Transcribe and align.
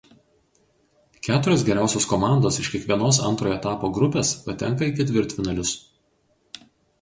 Keturios 1.25 1.65
geriausios 1.67 2.07
komandos 2.13 2.57
iš 2.63 2.69
kiekvienos 2.77 3.19
antrojo 3.27 3.57
etapo 3.59 3.91
grupės 3.99 4.33
patenka 4.49 4.89
į 4.89 4.97
ketvirtfinalius. 5.03 5.77